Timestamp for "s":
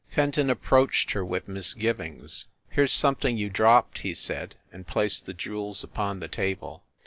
2.85-2.91